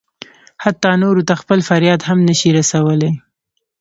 حتی 0.63 0.91
نورو 1.03 1.21
ته 1.27 1.33
خپل 1.41 1.59
فریاد 1.69 2.01
هم 2.07 2.19
نه 2.27 2.33
شي 2.39 2.49
رسولی. 2.57 3.11